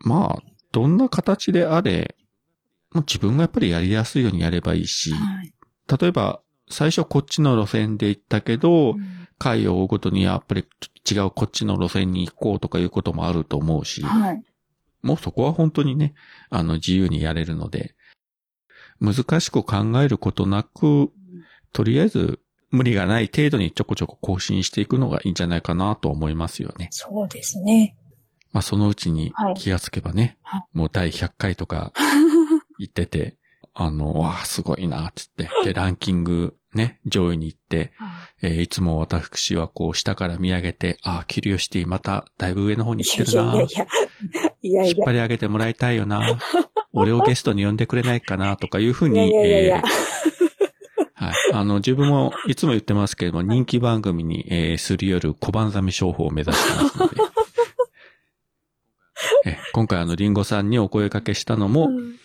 [0.00, 0.42] まあ、
[0.72, 2.16] どんな形であれ、
[2.92, 5.52] もう自分がやっぱりやりやすいようにやればいいし、はい。
[6.00, 10.66] 例えば最初こっちの路線で行ったけど、うん回を追うごとにやっぱり
[11.10, 14.44] 違うこっちの路線に行こうとかいうこともあると思うし、はい。
[15.02, 16.14] もうそこは本当にね、
[16.50, 17.94] あの、自由にやれるので、
[19.00, 21.10] 難しく考えることなく、
[21.72, 22.38] とりあえず、
[22.70, 26.88] 無理がない程度にちょこちょこ更新していくのがいいんじゃないかなと思いますよね。
[26.90, 27.96] そうですね。
[28.52, 31.92] まあ、そのうちにはい気がつけばね、はいもう第100回とか
[32.78, 33.36] 言ってて、
[33.74, 35.48] あの、わあ、すごいな、つって。
[35.64, 37.92] で、ランキングね、上位に行って、
[38.42, 43.54] えーいつも私はこう下から見上げて、ああ、キュリオシティまただいぶ上の方に行ってるな。
[43.54, 44.84] いやいやいや。
[44.84, 45.12] 引っ張。
[45.12, 46.38] り上げてもらいたいよな。
[46.92, 49.82] 俺をゲストに呼んでくれないかなとかいうふうに、えー
[51.22, 51.34] はい。
[51.52, 57.16] あの、自分もいつも言ってますけれども、人気番組に、えーすり寄る小判ザメ商法を目指してますので。
[59.46, 62.16] えー今回あの、リンゴさんにお声掛けしたのも、うん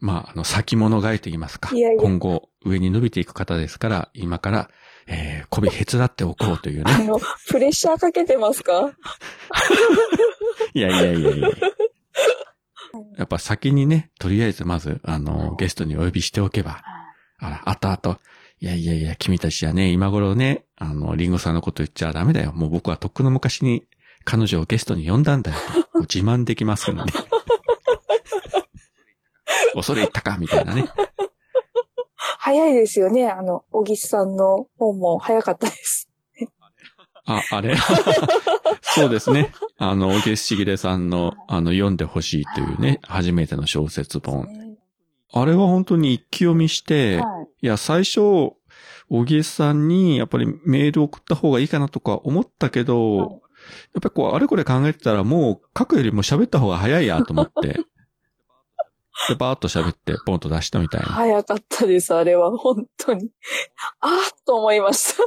[0.00, 1.74] まあ、あの、先物買いと言いますか。
[1.74, 4.70] いやいや今後、上に伸びていく方ですから、今から、
[5.06, 6.92] えー、媚びへつらっておこうというね。
[6.92, 8.92] あの、プレッシャーかけてますか？
[10.74, 11.48] いやいやいやいや。
[13.18, 16.82] やっぱ先にね、とりあえずまず、あの、ゲストにお呼びしておけば、
[17.38, 18.18] あら、あとあと、
[18.64, 22.50] いやいやいや、君たちはね、今頃ね、あの、リンゴさんのこと言っちゃダメだよ。
[22.54, 23.84] もう僕はとっくの昔に
[24.24, 25.58] 彼女をゲストに呼んだんだよ
[26.10, 27.02] 自慢できますんで。
[29.74, 30.38] 恐れ入ったか？
[30.38, 30.88] みたいなね。
[32.38, 33.28] 早いですよね。
[33.28, 36.08] あの、小木さんの本も早かったです。
[37.26, 37.76] あ、あれ？
[38.80, 39.52] そうですね。
[39.76, 44.48] あの、小木しぎれさんの、あの、読んでほしいというね、初めての小説本。
[45.32, 47.22] あれは本当に一気読みして、は
[47.60, 47.66] い。
[47.66, 48.20] いや、最初、
[49.08, 53.40] 小木さんにやっぱりメール送った方がいいかなとか思ったけど、はい
[53.94, 57.80] やっぱりこう、あれこれ考えてたらもう書くよりも喋った方が早いやと思って。
[59.28, 61.06] で、バーっと喋って、ポンと出したみたいな。
[61.06, 62.54] 早かったです、あれは。
[62.58, 63.30] 本当に。
[64.00, 64.12] あー
[64.44, 65.22] と思いました。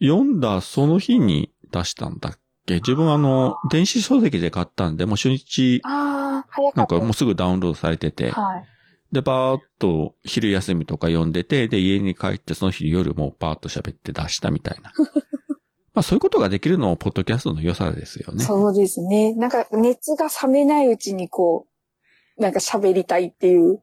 [0.00, 2.32] 読んだその日に出したんだっ
[2.66, 2.76] け？
[2.76, 6.94] 自分あの、電子書籍で買ったんで、もう初日、あー、早かった。
[6.94, 8.64] なんかもうすぐダウンロードされてて、はい。
[9.12, 14.92] で、バーっと昼休みとか読んでて、で、家に帰ってその日夜もバーっと喋って出したみたいな。
[15.94, 18.44] まあそういうことができるのも、ポッドキャストの良さですよね。
[18.44, 19.34] そうですね。
[19.34, 21.66] なんか熱が冷めないうちにこ
[22.36, 23.82] う、なんか喋りたいっていう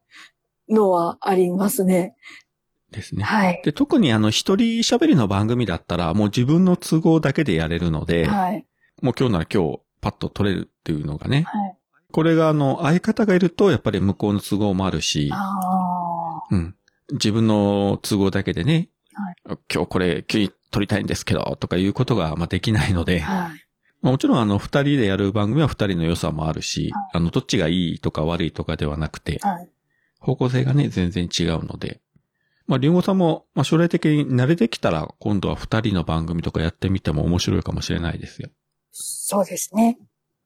[0.69, 2.15] のはありますね。
[2.91, 3.23] ですね。
[3.23, 3.61] はい。
[3.65, 8.65] で、特にあの、一人喋りの番組だったら、もう自分の都合だけでやれるので、はい。
[9.01, 11.43] もう今日なら今日、パッと撮れるっていうのがね。
[11.47, 11.77] はい。
[12.15, 16.73] これがあの、相方がいると、やっぱり向こうの都合もあるし、あうん。
[17.11, 18.87] 自分の都合だけでね、
[19.43, 23.25] は今日これ、急に撮りたいんですけど、とかいうことが、まあ、できないので、あ。
[23.25, 23.65] はい。
[24.01, 29.69] まあもちろんあの、二人でやる番組は二人の良さもあるし、あの、どっちがいいとか悪いとかではなくて、はい。
[30.21, 31.99] 方向性がね、全然違うので、
[32.65, 38.47] まあ、りんごさんも、まあ、将来的に慣れてきたら、今度は二人の番組とかやってみても面白いかもしれないですよ。
[38.93, 39.97] そうですね。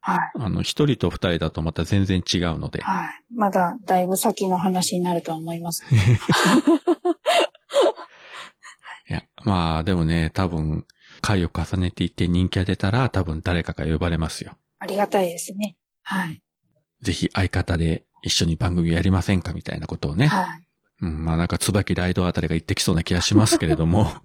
[0.09, 0.31] はい。
[0.39, 2.81] あの、一人と二人だとまた全然違うので。
[2.81, 3.09] はい。
[3.35, 5.83] まだだいぶ先の話になるとは思います。
[9.09, 10.85] いや、まあ、でもね、多分、
[11.21, 14.57] 回を重ねていって人気が出たら、多分誰かが呼ばれますよ。
[14.79, 15.75] ありがたいですね。
[16.03, 16.41] はい。
[17.01, 20.27] ぜひ相方で一緒に番組やりませんかみたいなことをね。
[20.27, 20.67] はい。
[21.01, 24.11] うん、まあなんか椿ライドあたりが言ってきそうな気がしますけれども。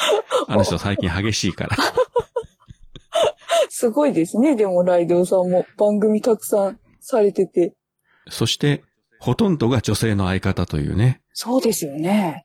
[0.48, 1.76] あの人最近激しいから。
[3.68, 4.56] すごいですね。
[4.56, 7.74] でも、ライドウさんも番組たくさんされてて。
[8.28, 8.82] そして、
[9.18, 11.20] ほとんどが女性の相方というね。
[11.32, 12.42] そうですよね。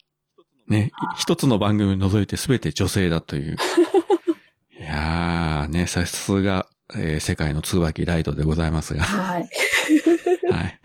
[0.68, 3.58] ね、一つの番組を除いて全て女性だという。
[4.80, 9.04] いやー、ね、さすが、えー世界の椿ライドでございますが。
[9.04, 9.50] はい。
[10.52, 10.80] はい。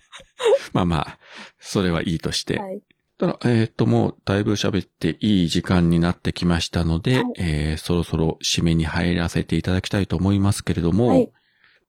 [0.72, 1.18] まあまあ、
[1.58, 2.58] それはいいとして。
[2.58, 2.82] はい。
[3.18, 11.32] ただ、えっ、と、もう、だいぶ喋っていい時間になってきましたので、はいえーそろそろ締めに入らせていただきたいと思いますけれども、はい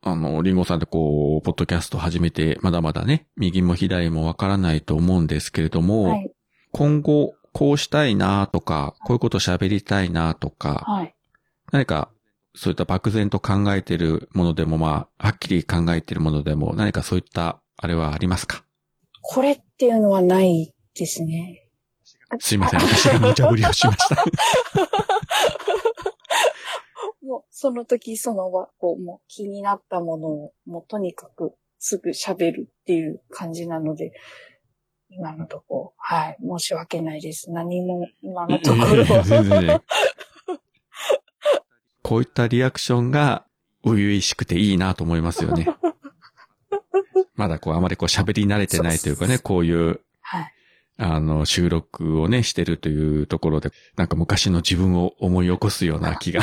[0.03, 6.31] あの、リンゴさんってこう、ポッドキャスト始めて、まだまだね、右も左もわからないと思うんですけれども、はい。
[6.71, 11.15] 今後、こうしたいなとか、こういうこと喋りたいなとか、はい。
[11.71, 12.09] 何か、
[12.55, 18.63] そういった漠然と考えているものでも、まあ、はっきり考えているものでも、何かそういった、あれはありますか？
[19.23, 21.67] これっていうのはないですね。
[22.39, 24.15] すいません、私が無茶ぶりをしました。
[27.21, 34.11] もう、その時その場、こう、もう気になったものを、もうとにかくすぐ喋るっていう感じなので、
[35.09, 37.51] 今のところ、はい、申し訳ないです。
[37.51, 39.05] 何も今のところ。
[42.03, 43.45] こういったリアクションが、
[43.83, 45.67] 初々しくていいなと思いますよね。
[47.35, 50.53] まだこう、あまりこう喋り慣れてないというかね、 こういう、はい。
[50.97, 56.41] あの、収録をね、してるというところで、なんか昔の自分を思い起こすような 気が。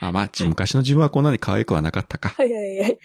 [0.00, 2.28] あ、まあ、ち昔の自分はこんなに可愛くはなかったか。
[2.30, 2.98] はいはいはい。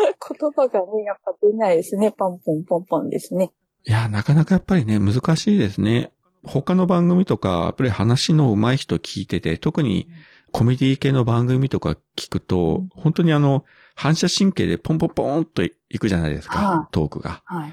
[0.00, 2.12] 言葉がね、やっぱ出ないですね。
[2.12, 3.52] ポンポンポンポンですね。
[3.84, 6.12] いや、なかなかやっぱりね、難しいですね。
[6.42, 10.08] 他の番組とか、やっぱり話の上手い人聞いてて、特に
[10.52, 17.42] コメディ系の番組とか聞くと、本当にあの、反射神経でポンポンポンといくじゃないですはか、トークが。
[17.44, 17.72] はい。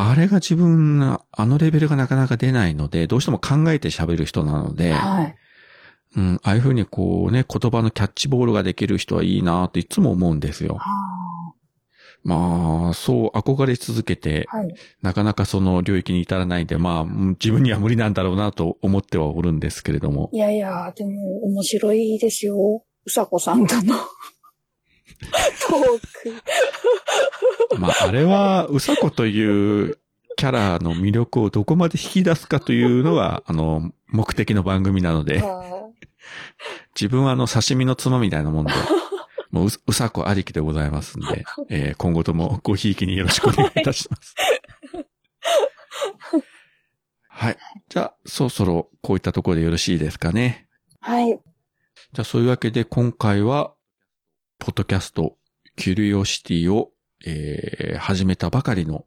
[0.00, 5.34] あれが自分が、あのレベルがなかなか出ないので、どうしても考えて喋る人なので、はい。
[6.16, 10.76] うん、ああいうふうにこうね、言葉のキャッチボールができる人はいいなっていつも思うんですよ。
[10.76, 10.84] は
[12.22, 14.74] まあ、そう憧れ続けて、あはい。
[15.02, 20.30] なかなかその領域に至らないんで、まあ、うん自分には無理なんだろうなと思ってはおるんですけれども。
[20.32, 22.84] いやいや、でも面白いですよ。
[23.04, 23.94] うさこさんとの
[25.68, 26.00] トー
[27.72, 27.78] ク。
[27.78, 29.98] まあ、あれは、うさこという
[30.36, 35.90] キャラの魅力をどこまで引き出すかというのが、あの、目的の番組なので、は
[36.94, 38.72] 自分はあの、刺身のつまみたいなもんで、
[39.50, 44.34] もうう、うさこありきでございますんで、えー今後ともごひいきによろしくお願いいたします。
[47.28, 47.56] はい。
[47.88, 50.68] じゃあ、そろそろこういったところでよろしいですかね。
[51.00, 51.28] はい。
[51.28, 53.72] じゃあそういうわけで今回は、
[54.58, 55.36] ポッドキャスト、
[55.76, 56.90] キュリオシティを、
[57.26, 59.04] えー始めたばかりの、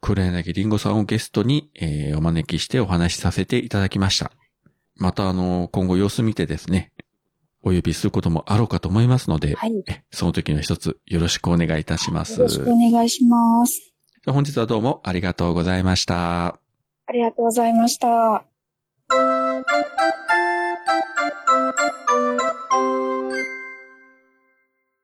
[0.00, 4.32] 黒柳りんごさんをゲストに、えーお招きしてお話しさせていただきました。
[4.96, 6.92] またあの、今後様子見てですね、
[7.62, 9.72] お呼びすることもあろうかと思いますので、はい。
[10.10, 12.40] その時の一つよろしくお願いいたします。
[12.40, 13.92] ろしくお願いします。
[14.26, 16.46] 本日はどうもありがとうございました。
[16.46, 18.44] ありがとうございました。